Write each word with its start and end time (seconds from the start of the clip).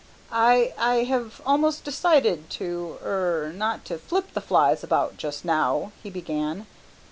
"I 0.31 0.73
I 0.79 1.03
have 1.03 1.41
almost 1.45 1.83
decided 1.83 2.49
to 2.57 2.97
er 3.03 3.53
not 3.55 3.85
to 3.85 3.99
flip 3.99 4.33
the 4.33 4.41
flies 4.41 4.83
about 4.83 5.15
just 5.17 5.45
now," 5.45 5.91
he 6.01 6.09
began. 6.09 6.65